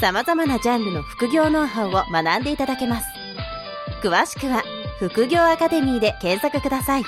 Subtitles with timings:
[0.00, 3.06] 様々なジャンルの副業ノウハウを学んでいただけます
[4.02, 4.62] 詳しくは
[5.00, 7.04] 副業アカデミーで検索ください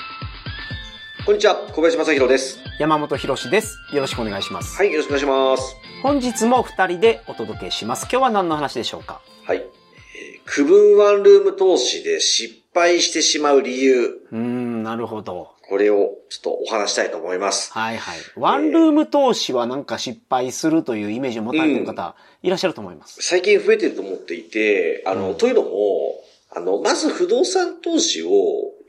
[1.25, 2.59] こんにちは、小林正宏です。
[2.79, 3.77] 山本博史です。
[3.93, 4.75] よろしくお願いします。
[4.75, 5.75] はい、よろしくお願いします。
[6.01, 8.07] 本日も二人でお届けします。
[8.11, 9.21] 今日は何の話でしょうか？
[9.45, 9.57] はい。
[9.57, 14.37] えー区分ワンルーム投資で失敗してしまう理由、うー
[14.81, 15.51] ん、なるほど。
[15.67, 17.71] これをちょっとお話したいと思います。
[17.71, 18.17] はいはい。
[18.35, 23.21] ワンルーム投資はなんか失敗するというイメージを持たれている方、いらっしゃると思います。
[23.21, 25.69] 最近増えてると思っていて、あの、うんというのも、
[26.53, 28.29] あの、まず不動産投資を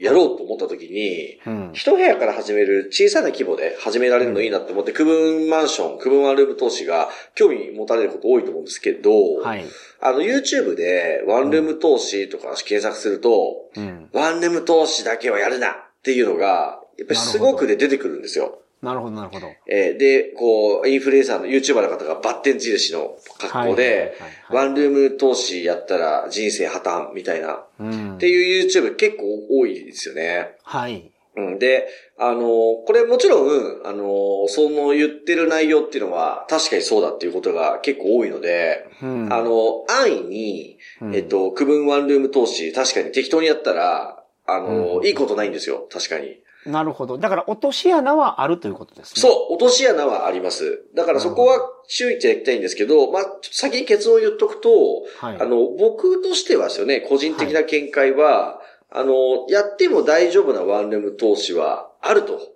[0.03, 1.71] やろうと思った時に、うん。
[1.75, 9.65] 一部屋から始める小さな規模で始められるのいいなって思って、区分マンション、区分ワンルーム投資が興味持たれること多いと思うんですけど、はい。
[10.01, 14.09] あの、YouTube でワンルーム投資とか検索すると、うん。
[14.13, 18.59] ワンルーム投資だけはやるなっていうのが、やっぱりすごくで出てくるんですよ。
[18.83, 19.47] なるほど、なるほど。
[19.69, 24.15] えーで、こう、インフルエンサーの YouTuber の方がバッテン印の格好で、
[24.51, 28.19] ワンルーム投資やったら人生破綻みたいな、っうん。
[28.19, 30.57] ていう YouTube 結構多いですよね。
[30.65, 31.09] はい。
[31.35, 31.87] うん、で、
[32.19, 32.43] あのー
[32.85, 39.33] これもちろん、あのーその言ってる内容っていうのは確かにそうだっていうことが結構多いので、うん。
[39.33, 45.87] あの、安易に、うんえっと、区分ワンルーム投資、確かに適当にやったら、あの、うんいいことないんですよ。
[45.91, 46.37] 確かに。
[46.67, 47.19] なるほど。
[47.19, 49.21] だから落とし穴はあるということですね。
[49.21, 50.85] そう、落とし穴はあります。
[50.95, 54.71] だからそこは注意いただきたいんですけど、まあ、先に結論を言っとくと、
[55.19, 55.41] はい。
[55.41, 62.53] あの、僕としてはですよね、個人的な見解は、あの、やっても大丈夫なワンルーム投資はあると、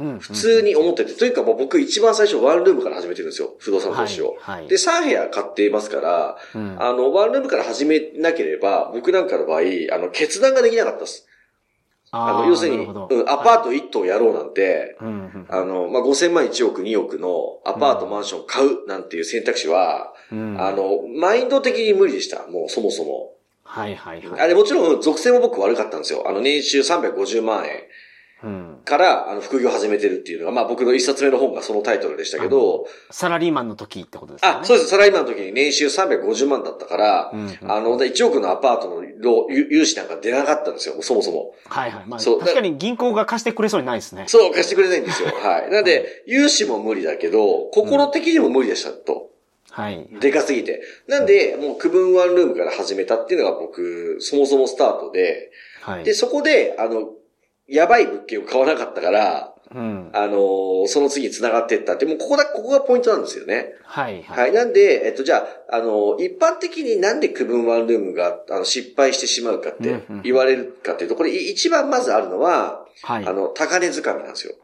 [0.00, 4.36] うん普通に思ってて、というかもう僕一番最初ワンルームから始めてるんですよ、不動産投資を。
[4.38, 4.60] はい。
[4.60, 9.60] はいで、3部屋買っていますから、うんあの、ワンルームから始めなければ、僕なんかの場合、
[9.92, 11.27] あの、決断ができなかったです。
[12.10, 22.46] あの、ー要するに、うん、アパート1棟やろうなんて、うんうんあの、まあ、5000万1億2億のアパートマンション買うなんていう選択肢は、うんあの、マインド的に無理でした。
[22.46, 23.34] もうそもそも。
[23.62, 24.40] はいはいはい。
[24.40, 26.24] あれもちろん属性も僕悪かったんですよ。
[26.26, 27.78] あの、年収350万円うん。
[28.84, 34.58] から、あの、副業始めてるっていうのが、まあ僕の一冊目の本がそのタイトルでしたけど、サラリーマンの時ってことですよね。
[34.62, 34.90] あ、そうです。
[34.90, 39.02] サラリーマンの時に年収350万だったから、うんうんあの、で1億のアパートの
[39.50, 41.54] 融資なんか出なかったんですよ、そもそも。
[41.66, 42.04] はいはい。
[42.06, 44.24] まあ、そう確かに銀行が貸してくれそうにないですね。
[44.28, 45.30] そう、貸してくれないんですよ。
[45.30, 45.70] はい。
[45.70, 49.30] なんで、融資も無理だけど、心的にも無理でしたと。
[49.70, 50.08] はい。
[50.20, 50.82] でかすぎて。
[51.06, 55.50] なんで、もう区分ワンルームから始めたっていうのが僕、そもそもスタートで、
[55.82, 56.04] はい。
[56.04, 57.10] で、そこで、あの、
[57.68, 60.10] やばい物件を買わなかったから、うん。
[60.14, 63.74] あのーその次に繋がっていったって、もうここだ、ここがポイントなんですよね。
[63.84, 64.40] はいはい。
[64.40, 64.52] はい。
[64.52, 73.26] なんで、えっと、じゃあ、あのー一般的になんで区分ワンルームが、あの、失敗してしまうかって言われるかっていうと、これい一番まずあるのは、はい。
[73.26, 74.54] あの、高値掴みなんですよ。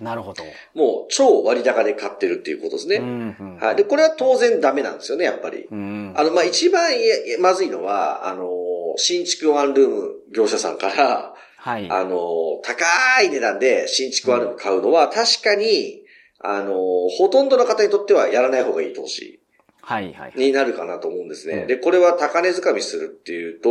[0.00, 0.44] なるほど。
[0.74, 2.96] もう、超割高で買ってるっていうことですね。
[2.96, 3.56] うんうん。
[3.56, 3.76] はい。
[3.76, 5.66] で、これは当然ダメなんですよね、やっぱり。
[5.70, 6.14] うん。
[6.16, 6.92] あの、まあ、一番
[7.40, 8.48] まずいのは、あの、
[8.96, 11.34] 新築ワンルーム業者さんから、
[11.68, 11.90] はい。
[11.90, 12.86] あの、高
[13.22, 16.02] い値段で新築ワンルーム買うのは、確かに、
[16.40, 19.40] あの、ほとんどの方にとってはやらない方がいい投資
[19.82, 20.32] はいはい。
[20.34, 21.54] になるかなと思うんですね。
[21.54, 23.70] うんで、これは高値掴みするっていうと、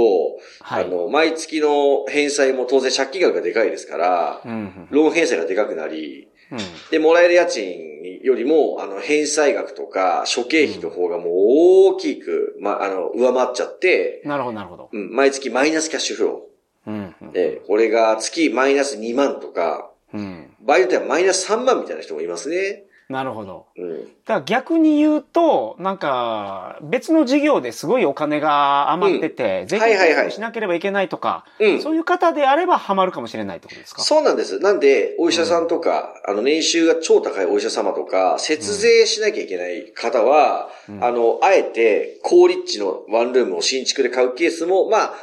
[0.61, 0.85] はい。
[0.85, 4.87] あの、毎月の返済も当然借金額がでかいですから、うんうん。
[4.91, 6.57] ローン返済がでかくなり、うん。
[6.91, 11.27] で、もらえる家賃よりも、あの、返済額とか、諸経費の方がもう
[11.93, 14.89] 大きく、ま、あの、上回っちゃって、なるほどなるほど。
[14.91, 16.47] うん、毎月マイナスキャッシュフロ
[16.87, 17.31] うんうんー。。
[17.33, 20.49] で、これが月マイナス2万とか、うん。
[20.61, 22.83] 場合によってはマイナス3万みたいな人もいますね。
[23.09, 23.67] なるほど。
[23.77, 23.99] うん。
[23.99, 31.81] だから逆に言うと、なんか、別の事業ですごいお金が余ってて、税金はいはいはいしなければいけないとか、うん。
[31.81, 34.01] そういう方であればハマるかもしれないってことですか？
[34.01, 34.59] そうなんです。
[34.59, 45.13] なんで、お医者さんとか、あの、年収が超高いお医者様とか、節税しなきゃいけない方は、うんあの、あえて、高立地のワンルームを新築で買うケースも、まあ、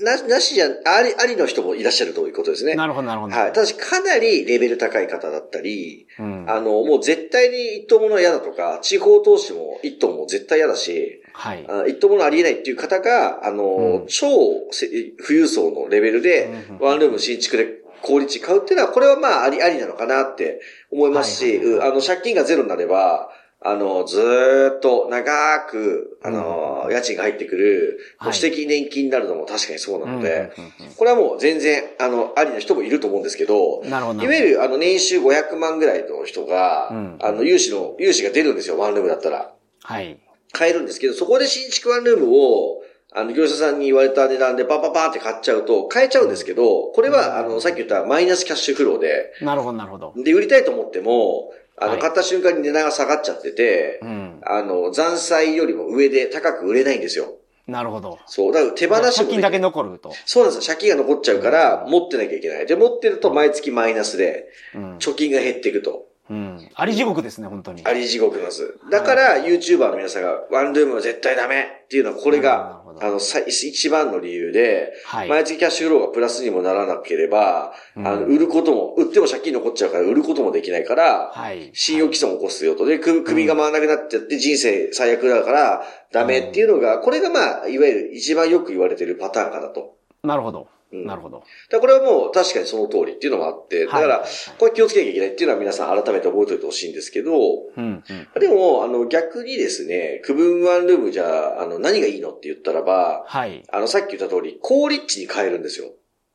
[0.00, 2.74] な、なしじゃ、あり、ありの人もいらっしゃるということですね。
[2.74, 3.36] なるほどなるほど。
[3.36, 3.52] はい。
[3.52, 6.50] ただし、かなりレベル高い方だったり、うん。
[6.50, 11.64] あの、もう絶対に一等物は嫌だとか、地方投資も一等も絶対嫌だし、はい。
[11.68, 14.26] あ一等物ありえないっていう方が、あの、うん超
[14.72, 17.66] せ富裕層のレベルで、うんワンルーム新築で
[18.02, 20.60] 高立地買うっていうのは、これはまあ、あり、ありなのかなって
[20.90, 23.30] 思いますし、はいはいはいうんあの、借金がゼロになれば、
[23.66, 30.52] あの、ずーっと長く、あの、家賃が入ってくる、はい保守的年金になるのも確かにそうなので、
[30.96, 33.82] これはもう全然、あの、ありな人もいると思うんですけど。
[33.84, 39.52] いわゆる、あの、年収500万ぐらいの人が、うんあの、融資の、融資が出るんですよ、ワンルームだったら。
[39.82, 40.18] はい。
[40.52, 42.82] 買えるんですけど、そこで新築ワンルームを、
[43.12, 50.12] あの、業者さんに言われた値段でパンパンパンって買っちゃうと、買えちゃうんですけど、これは、あの、さっき言ったマイナスキャッシュフローで、なるほど、なるほど。
[50.16, 54.40] で、売りたいと思っても、あの、はい買った瞬間に値段が下がっちゃってて、うん。
[54.44, 57.34] あの、残債よりも上で高く売れないんですよ。
[57.66, 58.18] なるほど。
[58.26, 58.52] そう。
[58.52, 60.12] だから手放しも借金だけ残ると。
[60.26, 60.74] そうなんですよ。
[60.74, 62.66] 借金が残っちゃうから、持ってなきゃいけない。
[62.66, 64.96] で、持ってると毎月マイナスで、うん。
[64.98, 66.06] 貯金が減っていくと。
[66.30, 66.68] うん。
[66.74, 67.82] あり地獄ですね、本当に。
[67.84, 68.78] あり地獄です。
[68.90, 75.28] だから、YouTuber の皆さんが、ワンルームは絶対ダメっていうのは、これがあの、さ一番の理由で、はい。
[75.28, 81.70] 毎月キャッシュフローがプラスにもならなければ、うんあの、売ることも、売っても借金残っちゃうから売ることもできないから、はい。
[81.74, 82.86] 信用毀損を起こすよと。
[82.86, 85.82] で、く首が回らなくなっちゃって人生最悪だから
[86.12, 89.96] ダメっていうのが、これがまあ、いわゆる一番よく言われてるパターンかなと。
[90.22, 90.68] なるほど。
[90.94, 91.42] うんなるほど。
[91.70, 94.24] だこれはもう確かにその通りっていうのもあって、だから
[94.58, 97.32] これ気をつけなきゃいけないっていうのは皆さん改めて覚えておいてほしいんですけど、
[97.76, 98.40] うん、うん。
[98.40, 103.64] でも、あの、逆にですね、区分ワンルームじゃ、あの、何がいいのって言ったらば、はい。
[103.70, 105.90] あの、さっき言った通り、高立地に買えるんですよ。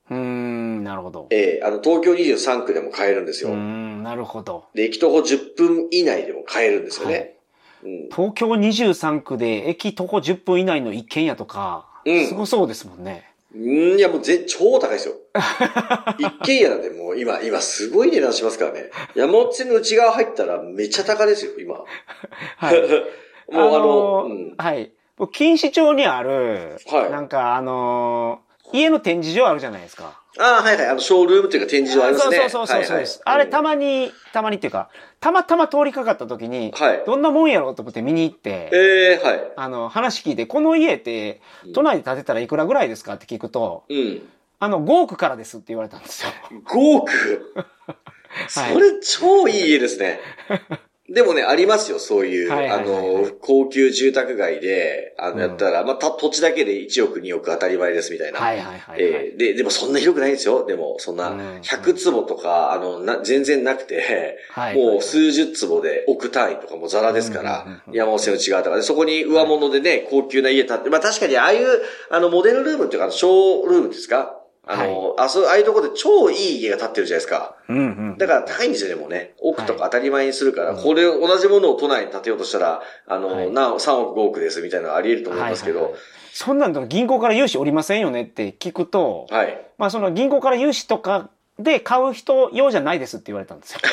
[0.09, 1.27] うーん、なるほど。
[1.29, 3.51] ええあの、東京23区でも買えるんですよ。
[3.51, 4.65] うーん、なるほど。
[4.73, 7.13] で、駅徒歩10分以内でも買えるんですよね。
[7.15, 7.35] はい
[7.83, 8.09] うん。
[8.09, 13.28] 東京23区で駅徒歩10分以内の一軒家とか、うんすごそうですもんね。
[13.55, 15.15] うん、いや、もうぜ、超高いですよ。
[16.19, 18.91] 一軒家なんてもう今、今すごい値段しますからね。
[19.15, 21.75] 山手線の内側入ったらめっちゃ高ですよ、今。
[21.81, 21.85] もう
[22.61, 22.77] はい。
[23.51, 24.55] あの、ーうん。
[24.57, 24.91] はい。
[25.17, 30.18] 錦糸町にある、はいなんかあのー家の展示場あるじゃないですか。
[30.37, 30.87] ああ、はいはい。
[30.87, 32.37] あの、ショールームっていうか展示場ありますね。
[32.37, 33.21] そうそうそうそうです。
[33.25, 34.89] あれたまに、たまにっていうか、
[35.19, 39.51] たまたま通りかかった時に、はいどんなもんやろうと思って見に行って、ええはい。
[39.55, 41.41] あの、話聞いて、この家って、
[41.73, 44.21] 都内で建てたらいくらぐらいですかって聞くと、うん。
[44.59, 46.31] あの、5億からですって言われたんですよ。
[46.65, 47.11] 5億
[48.47, 50.19] それ超いい家ですね。
[51.13, 52.97] でもね、ありますよ、そういう、はいはいはいはい。
[52.97, 58.39] あの、高級住宅街で、あうんの、やったら、まあ、た土地だけで1億、2億当たり前ですみたいな。
[58.39, 59.01] はいはいはい、はい。
[59.01, 60.65] えーで、でもそんな広くないんですよ。
[60.65, 71.67] でも、そんなうん、100坪とか、あの、な、全然なくて、はいもう数十坪で億単位とかもザラですかうんうんらうん、山本線内側とかで、そこに上物でね、高級な家建って、まあ確かにああいう、
[72.09, 74.38] あの、モデルルームっていうか、ショールームですか
[74.71, 77.55] あの、あそう、ああいうところで超いい家が建ってるじゃないですか。
[77.67, 77.81] うんう
[78.13, 78.17] ん。
[78.19, 79.33] だから高いんですよね、もうね。
[79.39, 89.65] 億とかはい当たり前にするから、うんこれ同じものを都内に建てようとしたら、あの、はいな3億5億ですみたいなのあり得ると思いますけど、はいいははいはいそんなんと銀行から融資おりませんよねって聞くと、はい。
[89.77, 93.79] まあその銀行から融資とかで買う人用じゃないですって言われたんですよ。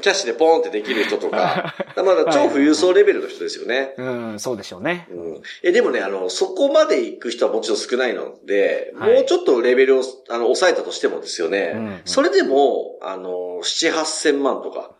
[0.00, 3.94] キャッシュでポーンってできる人とか、 まだ超富裕層レベルの人ですよね。
[3.96, 5.06] うん、そうでしょうね。
[5.10, 14.90] うん、えでもね、あの、そこまで行く人はもちろん少ないので、はいもうちょっとレベルを、あの、抑えたとしてもですよね、うんうんそれでも、あの、7、8千万とか、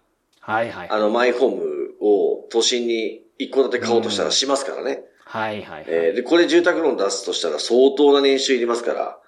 [0.40, 0.88] はいはい。
[0.90, 5.02] あの、マイホームを都心に一戸建て買おうとしたらしますからね。
[5.24, 9.19] はいはい、はいえーで、これ住宅ローン出すとしたら相当な年収いりますから。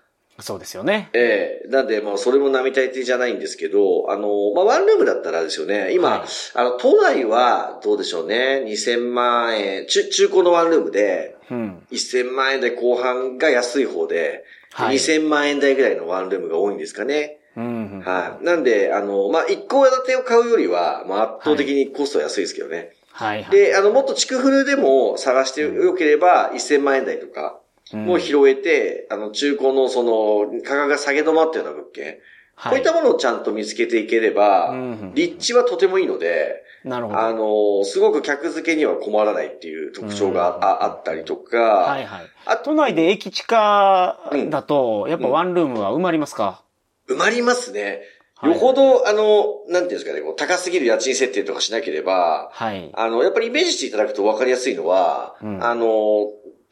[0.43, 1.11] そうですよね。
[1.13, 11.87] ええなんで、まあ、それも並大抵じゃないんですけど、あの、まあ、ワンルームだったらですよね、今、はいあの、都内は、どうでしょうね、2000万円、中、中古のワンルームで、うん。
[11.91, 17.39] 1000万円台後半が安い方で、はい2000万円台ぐらいのワンルームが多いんですかね。
[17.57, 18.01] うん、うん。
[18.01, 18.45] はい。
[18.45, 22.93] なんで、あの、まあ、一戸建てを買うよりは、まあ、圧倒的にコストは安いですけどね。
[23.11, 23.51] はいはい。
[23.51, 27.62] で、あの、もっと築古でも探してよければ、1000万円台とか、うん
[27.93, 32.19] もう拾えて、あの、中古のその、価格が下げ止まったような物件、
[32.55, 37.19] はこういったものをちゃんと見つけていければ、うんうん立地はとてもいいので、なるほど。
[37.19, 42.21] あの、すごく客付けには困らないっていう特徴があ,、あったりとか、はいはい。
[42.47, 46.65] あ都内で駅地下だと、やっぱワンルームは埋まりますか、
[47.09, 48.03] 埋まりますね。
[48.37, 48.53] はい。
[48.53, 52.91] よほど、あの、なんていうんですかね、こう高すぎる家賃設定とかしなければ、はい。
[52.95, 55.65] あの、やっぱりイメージしていただくと分かりやすいのは、うん。
[55.65, 55.87] あの、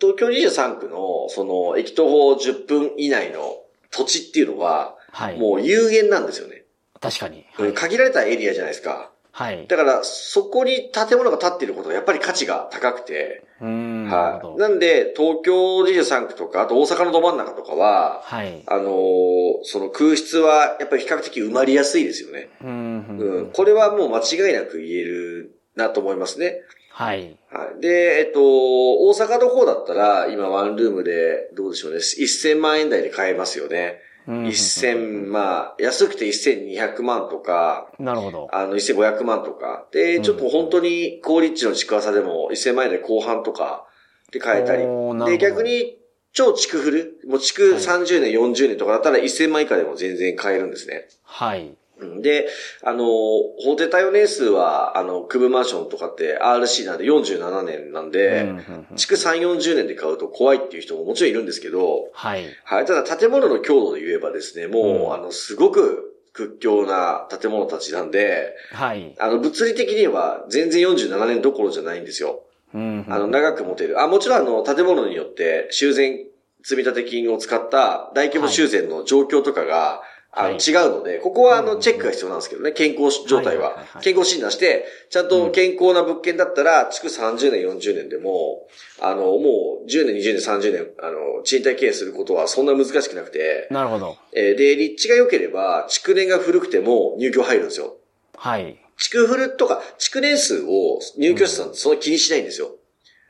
[0.00, 3.56] 東京23区の、その、駅徒歩10分以内の
[3.90, 5.38] 土地っていうのは、はい。
[5.38, 6.64] もう有限なんですよね。
[7.00, 7.44] 確かに。
[7.58, 9.10] うん限られたエリアじゃないですか。
[9.32, 9.66] はい。
[9.68, 14.04] だから、そこに建物が建っていることはやっぱり価値が高くて、うーん。
[14.10, 14.42] はい。
[14.42, 14.56] ど。
[14.56, 18.62] なんで、東京23区とか、あと大阪のど真ん中とかは、はい。
[18.66, 22.48] あのーその空室はやっぱり比較的埋まりやすいですよね。
[22.62, 23.50] うんうん。
[23.52, 26.62] これはもう間違いなく言えるなと思いますね。
[27.00, 27.38] はい。
[27.50, 27.80] はい。
[27.80, 31.98] で、えっと、大阪の方だったら、今ワンルームで、どうでしょうね。
[31.98, 34.00] 1000万円台で買えますよね。
[34.46, 38.48] 一千、まあ、安くて1200万とか、なるほど。
[38.52, 39.86] あの、1500万とか。
[39.92, 43.86] で、ちょっと本当に高立地の築浅でも1000万円で後半とか
[44.30, 44.82] で買えたり。
[45.26, 45.98] で、逆に
[46.32, 51.08] 超築古、もう築30年、40年とかだったら1000万以下でも全然買えるんですね。
[51.24, 51.74] はい。
[52.22, 52.48] で、
[52.82, 58.52] あの、法定対応年数は、あの、区分マンションとかって RC なんで47年なんで、
[58.96, 62.44] 築3、40年で買うと怖いっていう人ももちろんいるんですけど、はい。
[62.64, 62.86] はい。
[62.86, 69.14] ただ建物の強度で言えばですね、もう、うん、あの、すごく屈強な建物たちなんで、はい。
[69.18, 72.42] あの、物理的には全然47年どころじゃないんですよ。
[72.72, 74.00] うん、あの、長く持てる。
[74.00, 76.30] あ、もちろんあの、建物によって修繕
[76.62, 80.02] 積立金を使った大規模修繕の状況とかが、
[80.32, 83.84] あの、違うので、ここはあの、チェックが必要なんですけどね、健康状態は。
[84.00, 88.68] 健康診断して、ちゃんと健康な物件だったら、築30年、40年でも、
[89.00, 93.66] あの、もう10年、20年、30年、あの、賃貸経営することはそんな難しくなくて。
[93.70, 94.16] なるほど。
[94.32, 97.96] えで、立地が良ければ、築年が古くても入居入るんですよ。
[98.36, 98.78] はい。
[98.98, 102.70] 築古とか、築年数を入居者さんそんな気にしないんですよ。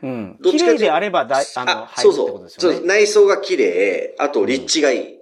[0.02, 0.38] うん。
[0.42, 2.50] 綺麗であればだ、あの、あそう。
[2.50, 5.19] そう内装が綺麗、あと立地がいい。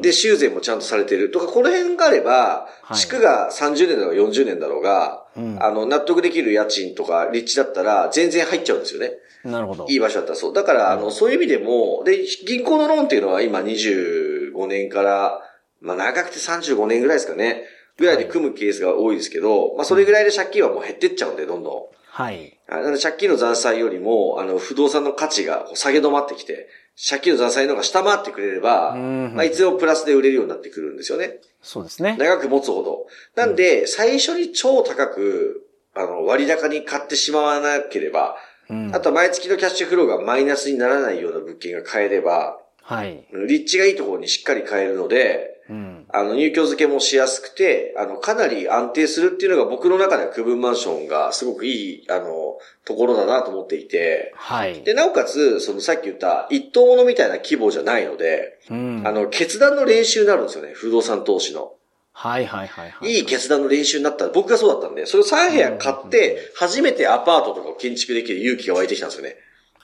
[0.00, 5.26] で、修繕もちゃんとされてるとか、この辺があれば、地区が30年だろうが40年だろうが、
[5.60, 9.12] あの、納得できる家賃とか立地だったら全然入っちゃうんですよね。
[9.44, 9.86] なるほど。
[9.88, 10.52] いい場所だったらそう。
[10.52, 15.40] だから、あの、そういう意味でも、で、銀行のローンっていうのは今25年から、
[15.80, 17.64] まあ長くて35年ぐらいですかね。
[17.96, 21.82] ぐらいで組むケースが多いですけど、まあそれぐらいで借金はもう減ってっちゃうんで、どんどん。
[22.10, 22.58] はい。
[22.68, 26.68] なので借金の残債よりも、あの、不動産の価値が下げ止まってきて、
[27.00, 31.38] 借金の残債の方が下回ってくれれば、まあ、いつでもプラスで売れるようになってくるんですよね。
[31.62, 32.16] そうですね。
[32.18, 33.06] 長く持つほど。
[33.36, 38.36] なんで、最初に超高く、あの、割高に買ってしまわなければ、
[38.68, 43.26] うん、あとは毎月のキャッシュフローがマイナスにならないような物件が買えれば、はい。
[43.46, 54.82] 立地がいいところにしっかり買えるので、うん、あの、入居付けもしやすくて、あの、かなり安定するっていうのが僕の中では区分マンションがすごくいい、あの、ところだなと思っていて、はい。
[54.82, 61.74] で、なおかつ、そのさっき言った一等物みたいな規模じゃないので、うん、あの、決断の練習になるんですよね、不動産投資の。
[62.14, 63.10] はいはいはい、はい。
[63.10, 69.36] いい決断の練習になった僕がそうだったんで、それを3部屋買って、初めてアパートとかを建築できる勇気が湧いてきたんですよね。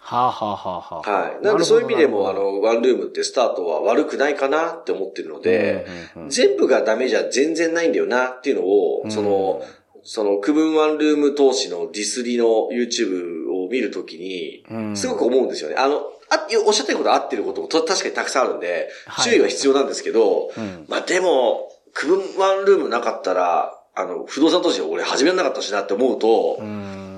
[0.06, 1.42] はあ、はあははあ、はい。
[1.42, 5.86] なんでそういう意味でも、あの、ワンルームってスタートは悪くないかなって思ってるので、
[6.28, 9.62] 全部がダメじゃ全然ないんだよなっていうのを、その、
[10.02, 15.76] その、区分ワンルーム投資のディスリの YouTube を見るときに、すごく思うんですよね。
[15.76, 18.90] あの、あ、おっしゃってること合ってることも確かにたくさんあるんで、
[19.22, 20.50] 注意は必要なんですけど、
[20.88, 26.58] まあでも、区分ワンルームなかったら、あの、不動産投資を俺始めなかったしなって思うと、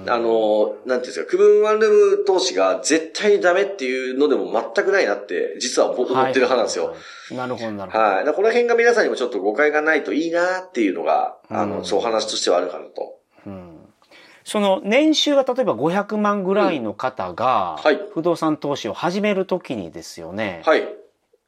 [0.09, 6.95] あの、なんていうんですか、区分ワンルーム投資が絶対にダメっていうのでも全くないなって、実は思ってる派なんですよ。
[7.33, 8.05] なるほど、なるほど。
[8.05, 8.25] はい。
[8.27, 13.19] この辺が皆さんにもちょっと誤解がないといいなっていうのが、あの、そう話としてはあるかなと。
[13.47, 13.79] うん。
[14.45, 18.01] その年収が例えば500万ぐらいの方が、はい。
[18.15, 20.63] 不動産投資を始めるときにですよね。
[20.65, 20.87] はい。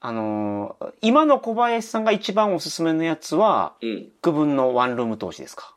[0.01, 4.09] あのー、今の小林さんが一番おすすめのやつは、うん。
[4.23, 5.75] 区分のワンルーム投資ですか？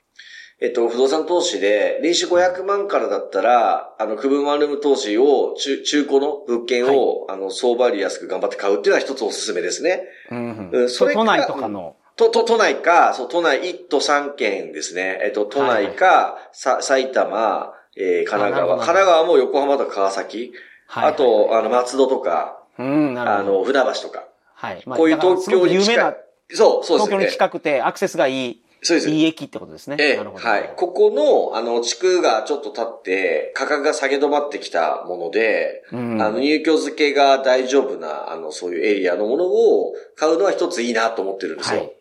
[0.64, 10.04] えっと、不動産投資で、年収500万からだったら、あの、区分ワンルーム投資を、中、中古の物件を、はい、あの、相場より安く頑張って買うっていうのは一つおすすめですね。
[10.30, 10.90] うん、うん。
[10.90, 11.96] それ都内とかの。
[12.16, 15.20] と、と、都内か、そう、都内1都3県ですね。
[15.24, 18.76] えっと、都内か、はいはい、さ、埼玉、えー、神奈川。
[18.76, 20.54] 神奈川も横浜とか川崎。
[20.86, 22.60] はい、はい、あと、あの、松戸とか。
[22.78, 23.42] うん、なるほど。
[23.42, 24.26] あの、船橋とか。
[24.54, 24.84] はい。
[24.86, 26.16] まあ、こういう東京に近い。
[26.54, 27.10] そう、そうですね。
[27.10, 28.62] 東京に近くてアクセスがいい。
[28.84, 29.10] そうです。
[29.10, 29.98] いい駅ってことですね。
[30.00, 30.74] ええ、はい。
[30.76, 41.80] ここの、あの、地区がちょっと経って、価格が下げ止まってきたもので、うん、あの、入居付けが大丈夫な、あの、そういうエリアのものを買うのは一ついいなと思ってるんですよ。
[41.80, 41.94] はい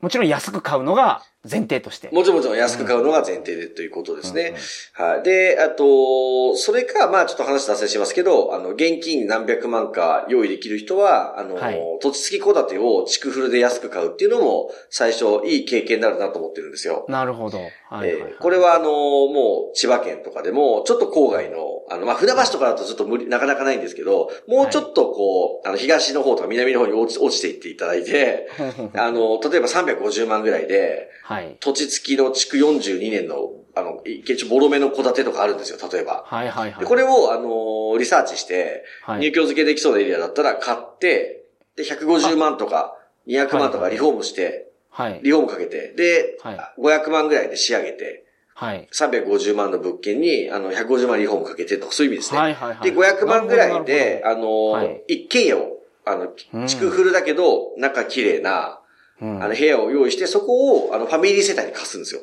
[0.00, 2.08] もちろん安く買うのが前提として。
[2.12, 4.54] もちろんもちろん安く買うのが前提でということですね。
[4.92, 5.22] はい。
[5.22, 17.06] で、あと、それか、まあちょっと話脱線しますけど、あの、現金何百万か用意できる人は、あの、はい、土地付き戸建てを地区フルで安く買うっていうのも、最初いい経験になるなと思ってるんですよ。
[17.08, 17.58] なるほど。
[17.88, 28.48] はい、これはあの、もう千葉県とかでも、ちょっと郊外の、あの、まあ船橋とかだとちょっと無理、なかなかないんですけど、もうちょっとこう、あの、東の方とか南の方に落ち落ちていっていただいて、
[28.94, 36.24] あの、例えば350万ぐらいで、はい、土地付きの築42年の、あの、一応ボロめの戸建てとかあるんですよ、例えば。
[36.26, 36.84] はいはいはい。
[36.84, 41.44] これを、あの、リサーチして、入居付けできそうなエリアだったら買って、
[41.76, 45.20] で、150万とか200万とかリフォームして、はい。
[45.22, 48.25] リフォームかけて、で、はい、500万ぐらいで仕上げて、
[48.58, 48.88] はい。
[48.92, 52.40] 350万の物件に、あの、150万リフォームかけてとか、そういう意味ですね。
[52.40, 52.90] はいはいはい。
[52.90, 56.28] で、500万ぐらいで、あの、はい、一軒家をあの、
[56.66, 58.78] 築古だけど、中綺麗な、
[59.20, 62.20] あの、部屋を用意して、そこを、あの、ファミリー世帯に貸すんですよ。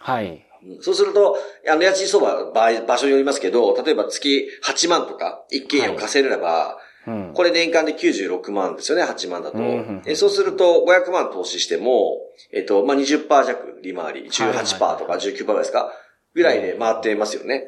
[0.00, 0.46] はい。
[0.80, 1.36] そうすると、
[1.68, 6.78] あの、家賃相場、場所によりますけど、例えば月8万とか、一軒家を貸せれば、
[7.34, 9.58] これ年間で96万ですよね、8万だと。
[10.06, 12.18] えそうすると、500万投資しても、
[12.52, 15.92] えっと、まあ、20%弱利回り、18%とか19%ぐらいですか？
[16.34, 17.64] ぐらいで回ってますよね。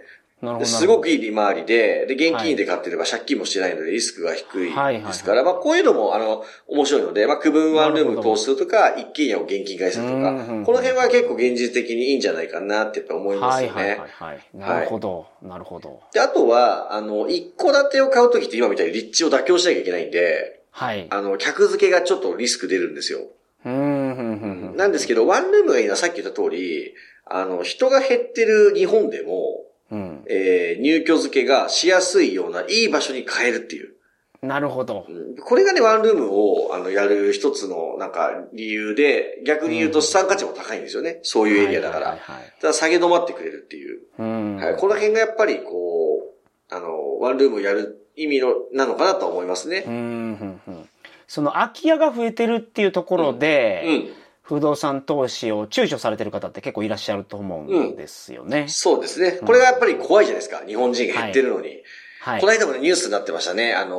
[0.65, 10.33] すごくいい利回りで、で、現金で買ってれば借金もしてないのでリスクが低いですから、まあこういうのも、あの、面白いので、まあ区分ワンルーム投資するとか、一軒家を現金買いするとか、
[10.65, 13.75] この辺は結構現実的にいいんじゃないかなってやっぱ思いますよね。
[13.75, 16.01] はいはいはい、なるほど、なるほど。
[16.15, 21.07] で、あとは、あの、一戸建てを買うときって今みたいに立地を妥協しなきゃいけないんで、はい。
[21.11, 23.21] あの、客付けがちょっとリスク出るんですよ。
[23.65, 24.75] うん。
[24.77, 26.95] なんですけど、ワンルームがいいのはさっき言った通り、
[27.27, 33.95] あの、人が減ってる日本でも、うん、えー、入居付けがしやすいようないい場所に変えるっていう。
[34.43, 35.07] なるほど。
[35.45, 41.11] これがね、ワンルームを、あの、やる一つの、なんか、理由で、逆に言うと資産価値も高いんですよね。
[41.11, 42.19] うん、そういうエリアだから。
[42.59, 44.01] ただ、下げ止まってくれるっていう。
[44.19, 44.77] うん、はい。
[44.77, 46.35] この辺がやっぱり、こ
[46.71, 49.85] う、あの、ワンルームをやる意味の、なのかなと思いますね。
[49.87, 50.89] うん、うん、うん。
[51.29, 54.09] その空き家が増えてるっていうところで、うん、うん
[54.51, 58.63] 不動産投資を躊躇されてる方って結構いらっしゃると思うんですよね。
[58.63, 59.39] うん、そうですね。
[59.47, 60.61] これがやっぱり怖いじゃないですか。
[60.67, 61.69] 日本人が減ってるのに。
[61.69, 61.83] はい
[62.23, 63.75] はい、この間もニュースになってましたね。
[63.75, 63.97] あの、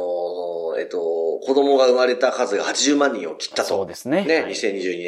[0.79, 3.69] えっと、子供が生まれた数が80万人を切ったと。
[3.69, 4.25] そうですね。
[4.25, 5.03] ね、はい、2022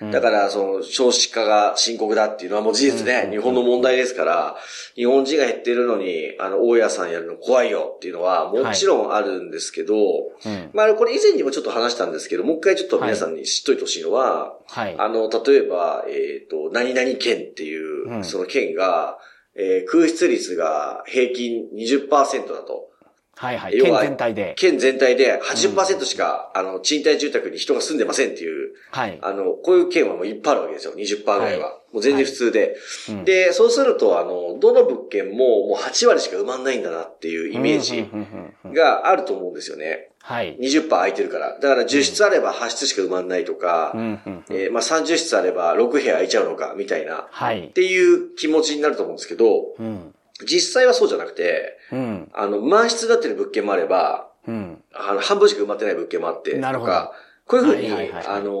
[0.00, 0.10] 年。
[0.10, 4.56] だから、その、少子化が深刻だっていうのはもう事実ね、日本の問題ですから、
[4.94, 9.94] 日本人が減ってるのに、あの、大家さんやるの怖いよっていうのは、もちろんあるんですけど、
[10.72, 19.18] まあ、これ以前にもちょっと話したんですけど、もう一回ちょっと皆さんに知っといてほしいのは、はい、あの、例えば、えっ、ー、と、何々県っていう、その県が、
[19.54, 22.08] えー、空室率が平均20%
[22.52, 22.89] だと。
[23.40, 23.80] はいはい。
[23.80, 24.54] 県全体で。
[24.58, 29.18] 県全体で80%しか、うん、あの、賃貸住宅に人が住んでませんっていう、はい。
[29.22, 30.92] あの、こういう県はもういっぱいあるわけですよ。
[30.94, 31.66] 20%ぐらいは。
[31.68, 32.76] はい、もう全然普通で、
[33.08, 38.06] はい、で、そうすると、あの、どの物件ももう8割しか埋まんないんだなっていうイメージ
[38.74, 40.10] があると思うんですよね。
[40.20, 40.58] はい。
[40.58, 41.58] 20%空いてるから。
[41.58, 47.26] だから10室あれば8室しか埋まんないとか、うん、えー、まあ30室あれば6部屋空いちゃうのか、みたいな。
[47.30, 47.68] はい。
[47.68, 50.14] っていう気持ちになると思うんですけど、うん。
[50.44, 56.92] 実際はそうじゃなくて、うん、あの、満室になってる物件もあれば、うん、あの、半分しか埋まってない物件もあって、なるほど。
[57.46, 58.52] こういうふうに、はいはいはいはい、あの、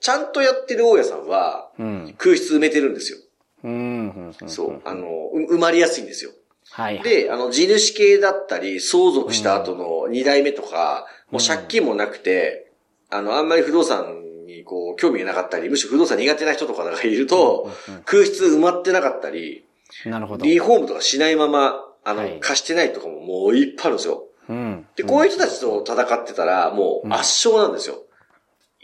[0.00, 1.70] ちゃんとやってる大家さんは、
[2.18, 3.18] 空室埋めてるんですよ。
[3.64, 4.82] うん、そう。
[4.84, 5.08] あの、
[5.50, 6.30] 埋まりやすいんですよ。
[6.70, 12.72] はい、はい、で、あの、地主系だったり、相続した後の二代目とか、もう借金もなくて、
[13.10, 17.70] あの、あんまり不動産にこう、興味がなかったり、むしろ不動産苦手な人とかがいると、
[18.04, 19.64] 空室埋まってなかったり、
[20.06, 20.44] なるほど。
[20.44, 24.24] リフォームとかしないまま、あの、はい、貸してないとかももういっぱいあるんですよ。
[24.48, 24.86] うん。
[24.96, 28.02] で、こういう人たちと戦ってたら、もう圧勝なんですよ。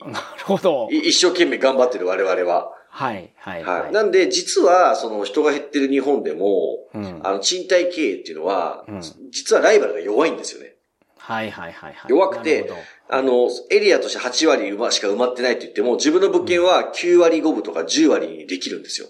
[0.04, 0.88] うん、なるほど。
[0.90, 2.72] 一生懸命頑張ってる我々は。
[2.88, 3.92] はい、はい、はい。
[3.92, 10.74] なんで、実は、その人が減ってる日本でも、うん、あの、賃貸経営っていうのは、うん、実はライバルが弱いんですよね。
[11.16, 12.10] はいはいはい、はい。
[12.10, 12.68] 弱くて、
[13.08, 19.06] あの、エリアとして8割しか埋まってないって言っても、自分の物件は9割5分とか10割にできるんですよ。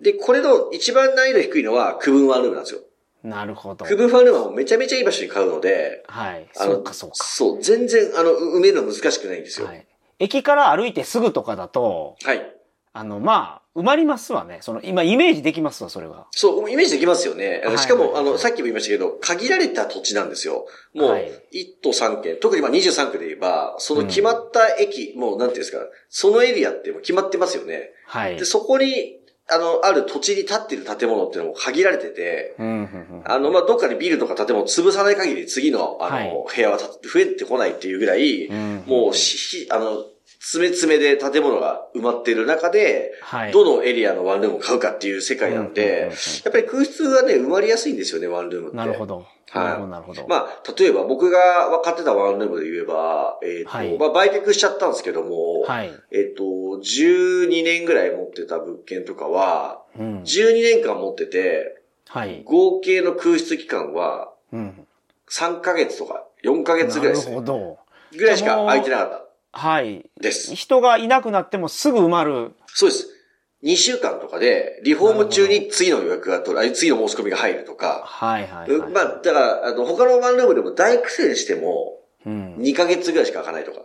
[0.00, 2.80] で、これの一番難易度低いのは区分ワンルームなんですよ。
[3.22, 3.84] なるほど。
[3.84, 6.48] 区分ワンルームはめちゃめちゃいい場所に買うので、はい。
[6.52, 7.16] そうかそうか。
[7.16, 9.66] そう、全然、あの、埋めるの難しくないんですよ。
[9.66, 9.86] はい。
[10.18, 12.57] 駅から歩いてすぐとかだと、はい。
[12.92, 14.58] あの、まあ、埋まりますわね。
[14.60, 16.26] その、今、イメージできますわ、それは。
[16.32, 17.62] そう、イメージできますよね。
[17.76, 20.66] しかも、あの、さっきも言いましたけど、限られた土地なんですよ。
[20.94, 21.28] もう、1
[21.82, 27.90] 都3県、特にまあ23区で言えば、その決まった駅、うん、もう、なんていうんですか、そのエリアってもう決まってますよね。
[28.06, 28.36] はい。
[28.36, 29.18] で、そこに、
[29.50, 38.50] あの、ある土地に建ってる建物っていうのも限られてて、あの、まあ、どっかにビルとか建物潰さない限り次の、あの、はい、部屋は増えてこないっていうぐらい、
[38.86, 40.04] もうし、あの、
[40.40, 46.12] 詰め詰めで建物が埋まっている中で、はい、どのエリアのワンルームを買うかっていう世界なんで、
[46.44, 48.76] やっぱり空室はね、埋まりやすいんですよね、ワンルームって。
[48.76, 49.26] なるほど。
[49.50, 49.86] はい。
[49.88, 50.26] なるほど。
[50.28, 67.34] まあ、例えば僕が買ってたワンルームで言えば、えっ、ー、と、はい、まあ、売却しちゃったんですけども、はい、えっ、ー、と、12年ぐらい持ってた物件とかは、うん、12年間持ってて、はい、合計の空室期間は、3ヶ月とか4ヶ月ぐらいですね。
[67.36, 67.78] なるほど。
[68.16, 69.27] ぐらいしか空いてなかった。
[69.58, 70.08] はい。
[70.20, 70.54] です。
[70.54, 72.52] 人がいなくなってもすぐ埋まる。
[72.68, 73.08] そうです。
[73.64, 78.02] 2週間とかで、リフォーム中に次の予約が取る、次の申し込みが入るとか。
[78.04, 83.80] はいはい、はい、まあ、だから、あの、他のワンルームでも大苦戦しても、2ヶ月ぐらいしか開かないとか。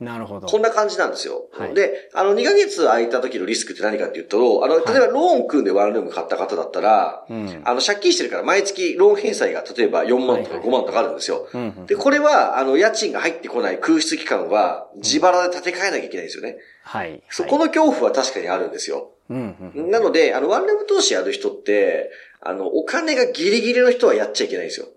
[0.00, 0.48] なるほど。
[0.48, 1.48] こんな感じなんですよ。
[1.52, 7.32] はい、で、あの、2ヶ月空いた時のリスクって何かっていうと、あの、例えばローン組んでワンルーム買った方だったら、はい、
[7.64, 11.46] あの、借金してるから毎月ローン返済が例えば4万とか5万とかあるんですよ。
[11.86, 16.56] で、これは、あの、家賃が入ってこない空室期間は自腹で建て替えなきゃいけないんですよね。
[16.82, 17.22] はい。
[17.30, 19.12] そこの恐怖は確かにあるんですよ。
[19.28, 24.88] なので、あの、ワンルーム投資やる人って、あの、お金がギリギリの人はやっちゃいけないんですよ。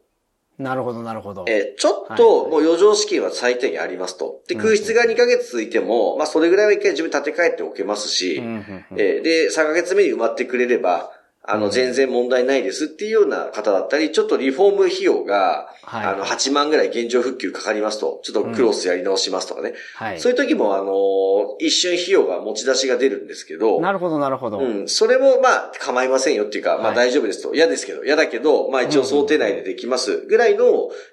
[0.58, 1.46] なるほど、なるほど。
[1.48, 4.42] えー、ちょっと、もう余剰資金は最低限ありますと。
[4.48, 8.42] で、空室が2ヶ月続いても、まあ、それぐらいは一回自分立て替えておけますし、
[8.98, 11.12] えー、で、3ヶ月目に埋まってくれれば、
[11.50, 19.70] あの、全然問題ないですっていうような方だったり、ちょっとリフォーム費用が、はい、あの、8万ぐらい現状復旧かかりますと、ちょっとクロスやり直しますとかね。
[19.70, 23.80] うんはい、そういう時も、あの、一瞬費用が持ち出しが出るんですけど。
[23.80, 24.60] なるほど、なるほど。
[24.60, 24.90] うん。
[24.90, 27.56] それも、まあ、構いませんよっていうか、まあ大丈夫ですと。
[27.56, 30.66] 嫌ですけど、嫌だけど、まあ一応想定内でできますぐらいの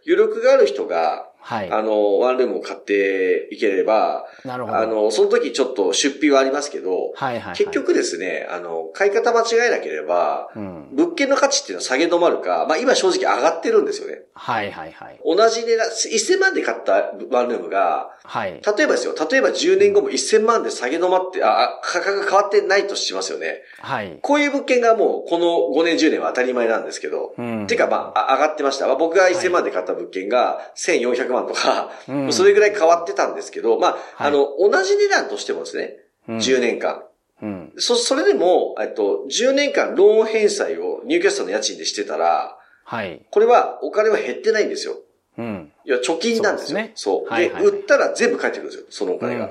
[0.04, 1.70] 余力がある人が、はい。
[1.70, 4.78] あの、ワンルームを買っていければ、なるほど。
[4.78, 14.22] あの、その時ちょっと出費はありますけど、はい、はい、結局ですね、あの、買い方間違えなければ、うん、物件の価値っていうのは下げ止まるか、まあ今正直上がってるんですよね。
[14.32, 15.20] はいはいはい。
[15.22, 18.52] 同じ値段、1000万で買ったワンルームが、はい。
[18.52, 23.60] 例えばですよ、例えば10年後も1000万で下げ止まって、あ、価格が変わってないとしますよね。
[23.80, 24.18] はい。
[24.22, 27.66] こういう物件がもう、この5年10年は当たり前なんですけど、うん。
[27.66, 28.86] てかまあ、上がってました。
[28.86, 35.96] まあ、僕が1000万で買った物件が1400万とか、はい、それぐらい変わってたんですけど、まあ、はい、あの、同じ値段としてもですね、
[36.28, 37.02] うん、10年間。
[37.42, 37.72] うん。
[37.76, 43.26] そ、それでも、えっと、10年間ローン返済をニューキャストの家賃でしてたら、はい。
[43.30, 44.96] これはお金は減ってないんですよ。
[45.36, 45.72] うん。
[45.84, 46.78] いや、貯金なんですよ。
[46.94, 47.62] そう、ね、そう。
[47.62, 49.46] で、売ったら全部返ってくるんですよ、そのお金が。
[49.46, 49.50] っ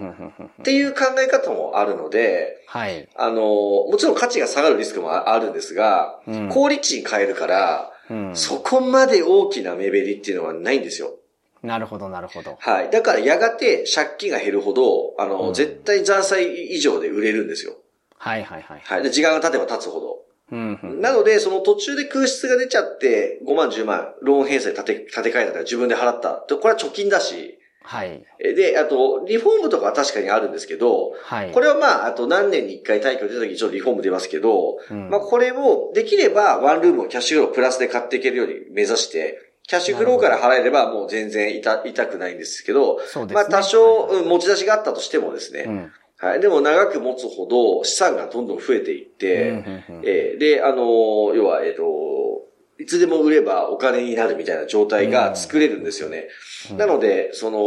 [0.64, 3.08] ていう考え方もあるので、はい。
[3.16, 11.12] あの、もちろん価値が下がるリスクもあるんですが、うん、高立地に変えるから、うん、そこまで大きな目減りっていうのはないんですよ。
[11.64, 12.58] なるほど、なるほど。
[12.60, 12.90] はい。
[12.90, 17.78] だからやがて借金が減るほど、あの、うん、絶対残債以上で売れるんですよ。
[18.18, 18.82] はいはいはい。
[18.84, 19.04] はい。
[19.04, 20.20] で、時間が経てば経つほど。
[20.52, 26.46] うんうん、なので、その途中で空室が出ちゃって、5万、10万、ローン返済立て、立て替えたから自分で払った。
[26.56, 28.24] これは貯金だし、はい。
[28.40, 31.52] で、あと、リフォームとかは確かにあるんですけど、はい。
[31.52, 45.92] これはまあ、あと何年に一回退去出た時にちょっとリフォーム出ますけど、うん、まあこれを、できればワンルームをキャッシュフロープラスで買っていけるように目指して、キャッシュフローから払えればもう全然痛痛くないんですけど、そうですね、まあ多少、うん、持ち出しがあったとしてもですね、うん。
[46.18, 46.40] はい。
[46.40, 49.64] でも長く持つほど資産がどんどん増えていって、
[50.04, 51.84] えー、で、あの、要は、えっ、ー、と、
[52.80, 56.28] いつでも売ればお金になるみたいな状態が作れるんですよね。
[56.72, 57.60] うん、なので、その、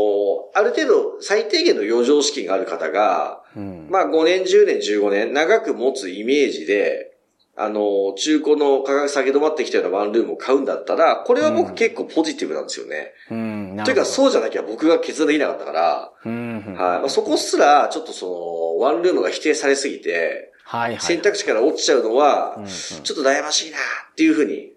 [0.54, 7.15] ある程度最低限の余剰資金がある方が、うん、まあ5年、10年、15年長く持つイメージで、
[7.58, 13.12] あの、中古の価格下げ止まってきたようなワンルームを買うんだったら、これは僕結構ポジティブなんですよね。
[13.30, 13.80] うん。
[13.84, 16.56] というか、そうじゃなきゃ僕が決断できなかったから、うん。
[16.58, 16.74] はい。
[16.74, 24.72] まあ、そこすら、ちょっとその、ワンルームが否定されすぎて、はいはい、選択肢から落ちちゃうのは、ちょっと悩ましいなっていうふうに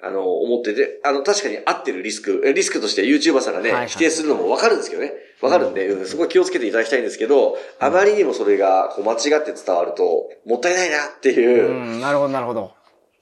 [0.00, 5.12] あの、思ってて、あの、確かに合ってるリスク、リスクとして YouTuber さんがね、否定するのもわかるんですけどね。
[5.40, 11.70] わかるんで、うん、すごい気をつけていただきたいんですけど、あまりにもそれがこう間違って伝わると、もったいないなっていう。
[11.70, 12.72] うん、なるほど、なるほど。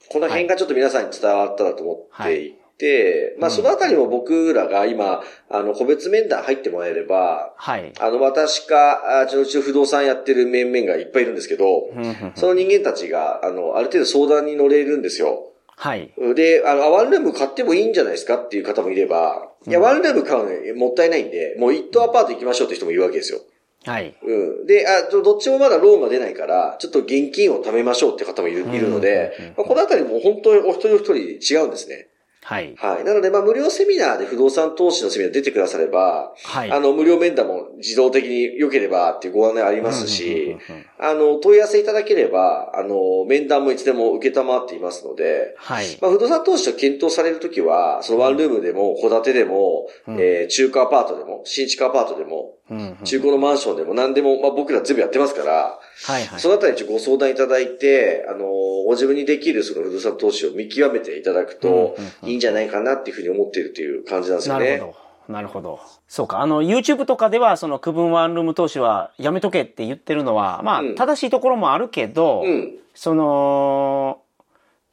[0.09, 7.91] この辺がちょっと皆さんに伝わったらと思っていて、はい、まあそのあたりも僕らが今、あの、個別面談入ってもらえれば、はい。
[7.99, 11.89] あの、私か、あうちの不動産やってる面々がいっぱいいるんですけど、
[12.35, 15.51] その人間たちが、あの、ある程度相談に乗れるんですよ。
[15.79, 16.11] はい。
[16.35, 23.41] で、あの、ワンルーム買ってもいいんじゃないですかっていう方もいれば、いや、ワンルーム買うのもったいないんで、もう一棟アパート行きましょうって人もいるわけですよ。
[23.85, 24.17] はい。
[24.23, 24.65] うん。
[24.65, 32.07] で、あ、どっちもまだローンが出ないから、ちょっと現金を貯めましょうって方もいる,、いるので、まあ、このあたりも本当にお一人お一人違うんですね。
[32.47, 32.75] はい。
[32.77, 33.03] はい。
[33.03, 36.71] なので、まあ、無料セミナーで不動産投資のセミナー出てくだされば、はい。
[36.71, 40.55] あの、無料面談も自動的に良ければっていうご案内ありますし、
[40.97, 45.97] あの、問い合わせいただければ、あの、面談もいつでも受けたまっていますので、はい。
[45.99, 52.57] まあ、不動産投資を検討されるときは、そのワンルームでも、戸建てでも、うん、えー、中古アパートでも、新築アパートでも、
[53.03, 56.39] 中古のマンションでも何でも、まあ、僕ら全部やってますから、はいはい。
[56.39, 58.45] そのあたりご相談いただいて、あの、
[58.85, 61.95] ご自分にできるその不動産投資を見極めていただくと、
[62.39, 64.65] じゃないかなっていうふうに思っているという感じなんですよね。
[64.65, 65.07] なるほど。
[65.33, 65.79] なるほど。
[66.07, 66.39] そうか。
[66.39, 74.21] あの、YouTube とかでは、その、区分ワンルーム投資はやめとけって言ってるのは、まあ、正しいところもあるけど、うん、その、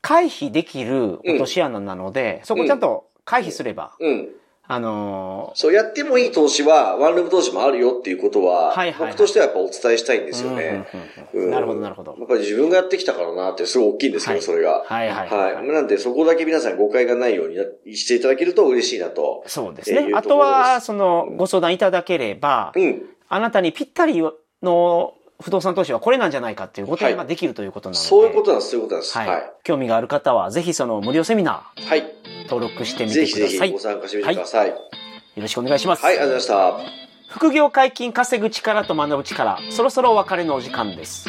[0.03, 4.29] 回避できる落とし穴なので、うん、そこちゃんと回避すれば、うん、
[4.67, 10.87] あのー、そう、やってもいい投資は、ワンルーム投資もあるよっていうことは、はいはいはい、僕としてはやっぱお伝えしたいんですよね。
[11.35, 12.17] なるほど、なるほど。
[12.19, 14.85] やっぱり自分がやってきたからなってすごい大きいんですけど、はい、それが。
[14.87, 15.69] はいはいはい、はい。
[15.69, 17.49] なんで、そこだけ皆さん誤解がないよう
[17.87, 19.45] にしていただけると嬉しいなと。
[19.47, 20.11] そうですね。
[20.15, 23.03] あとは、その、ご相談いただければ、うん。
[23.29, 24.23] あなたにぴったり
[24.63, 29.19] の不動産投資はこれなんじゃないかっていうご提案ができるということなので、そういうことなんです、そういうことなんです。
[29.19, 29.29] はい。
[29.29, 31.87] はい、興味がある方は、ぜひその無料セミナー。
[31.87, 32.05] はい。
[32.45, 33.41] 登録してみてください。
[33.41, 34.71] ぜひぜひご参加してみてください。
[34.71, 36.05] はいよろしくお願いします。
[36.05, 37.35] はい、ありがとうございました。
[37.35, 41.29] 副業解禁稼ぐ力と学ぶ力、そろそろお別れのお時間です。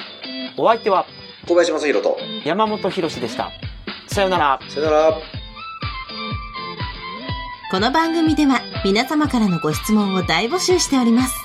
[0.57, 1.05] お相手は、
[1.47, 3.51] 小林正宏と山本博でした。
[4.07, 4.59] さよなら。
[4.69, 5.17] さよなら。
[7.71, 11.44] この番組では皆様からのご質問を大募集しております。